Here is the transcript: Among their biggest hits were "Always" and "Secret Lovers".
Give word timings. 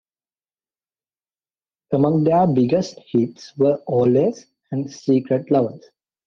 Among 1.93 2.23
their 2.23 2.47
biggest 2.47 2.99
hits 3.11 3.55
were 3.55 3.75
"Always" 3.85 4.47
and 4.71 4.91
"Secret 4.91 5.51
Lovers". 5.51 5.83